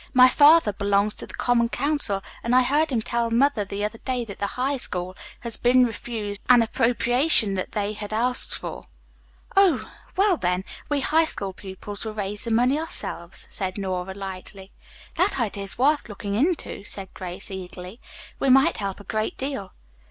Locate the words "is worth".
15.65-16.09